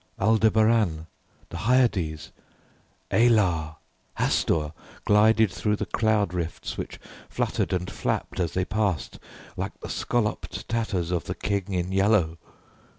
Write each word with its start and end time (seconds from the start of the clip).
Aldebaran, 0.19 1.05
the 1.49 1.57
Hyades, 1.69 2.31
Alar, 3.11 3.75
Hastur, 4.17 4.73
glided 5.05 5.51
through 5.51 5.75
the 5.75 5.85
cloud 5.85 6.33
rifts 6.33 6.75
which 6.75 6.99
fluttered 7.29 7.71
and 7.71 7.87
flapped 7.91 8.39
as 8.39 8.53
they 8.53 8.65
passed 8.65 9.19
like 9.57 9.79
the 9.81 9.89
scolloped 9.89 10.67
tatters 10.67 11.11
of 11.11 11.25
the 11.25 11.35
King 11.35 11.71
in 11.73 11.91
Yellow. 11.91 12.39